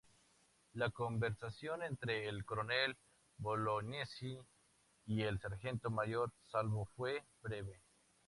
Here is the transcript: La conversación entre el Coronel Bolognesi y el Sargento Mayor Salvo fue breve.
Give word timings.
La 0.73 0.89
conversación 0.89 1.83
entre 1.83 2.27
el 2.27 2.43
Coronel 2.43 2.97
Bolognesi 3.37 4.35
y 5.05 5.21
el 5.21 5.39
Sargento 5.39 5.91
Mayor 5.91 6.31
Salvo 6.49 6.87
fue 6.95 7.23
breve. 7.43 7.79